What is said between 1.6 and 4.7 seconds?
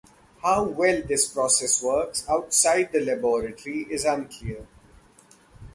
works outside the laboratory is unclear.